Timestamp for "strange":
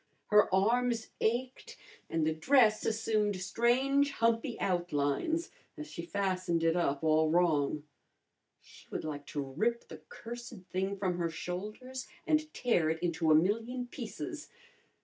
3.39-4.13